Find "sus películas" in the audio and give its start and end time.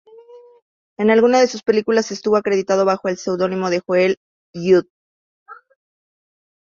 1.47-2.09